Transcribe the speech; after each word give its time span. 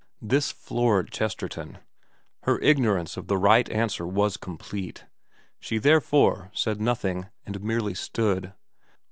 This 0.19 0.51
floored 0.51 1.11
Chesterton. 1.11 1.77
Her 2.41 2.59
ignorance 2.61 3.17
of 3.17 3.27
the 3.27 3.37
right 3.37 3.69
answer 3.69 4.07
was 4.07 4.35
complete. 4.35 5.05
She 5.59 5.77
therefore 5.77 6.49
said 6.55 6.81
nothing, 6.81 7.27
and 7.45 7.61
merely 7.61 7.93
stood. 7.93 8.53